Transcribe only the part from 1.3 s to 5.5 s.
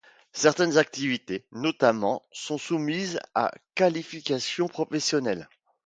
notamment, sont soumises à qualification professionnelle.